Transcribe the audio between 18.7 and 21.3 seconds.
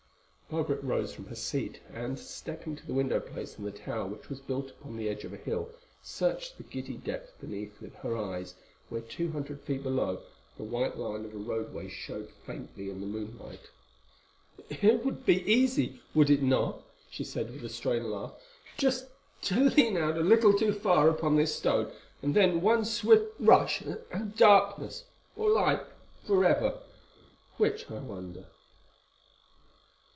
"just to lean out a little too far